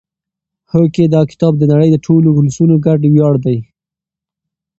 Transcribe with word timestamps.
هوکې 0.71 1.05
دا 1.13 1.21
کتاب 1.31 1.53
د 1.57 1.63
نړۍ 1.71 1.89
د 1.91 1.97
ټولو 2.05 2.27
ولسونو 2.33 2.75
ګډ 2.85 2.99
ویاړ 3.13 3.33
دی. 3.45 3.57